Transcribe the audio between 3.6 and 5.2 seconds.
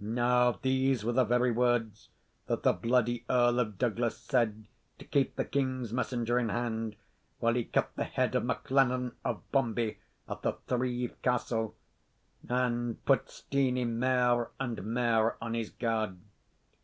of Douglas said to